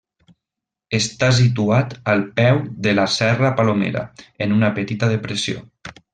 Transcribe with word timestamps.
Està 0.99 1.27
situat 1.39 1.93
al 2.13 2.23
peu 2.39 2.61
de 2.87 2.95
la 3.01 3.05
Serra 3.17 3.53
Palomera, 3.61 4.03
en 4.47 4.57
una 4.59 4.73
petita 4.81 5.13
depressió. 5.15 5.63